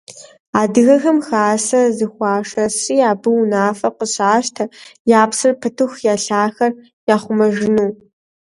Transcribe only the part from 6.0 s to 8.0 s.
я лъахэр яхъумэжыну.